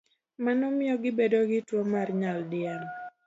Mano 0.43 0.65
miyo 0.75 0.95
gibedo 1.03 1.39
gi 1.49 1.59
tuwo 1.67 1.83
mar 1.93 2.07
nyaldiema. 2.21 2.89